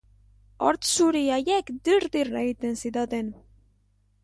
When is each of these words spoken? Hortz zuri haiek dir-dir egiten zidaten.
Hortz 0.67 0.87
zuri 0.93 1.21
haiek 1.35 1.69
dir-dir 1.89 2.33
egiten 2.41 2.81
zidaten. 2.85 3.33